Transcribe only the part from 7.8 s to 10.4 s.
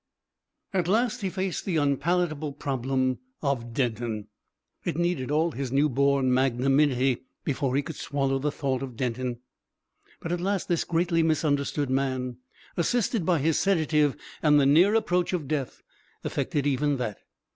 could swallow the thought of Denton; but